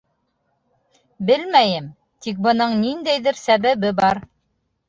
Белмәйем, 1.27 1.89
тик 2.27 2.41
бының 2.47 2.75
ниндәйҙер 2.87 3.41
сәбәбе 3.45 3.97
бар. 4.01 4.25